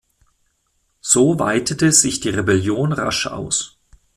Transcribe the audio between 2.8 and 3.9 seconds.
rasch aus.